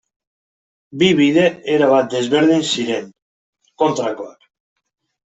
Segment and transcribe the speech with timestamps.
[1.01, 1.43] Bi bide
[1.73, 3.05] erabat desberdin ziren,
[3.83, 4.49] kontrakoak.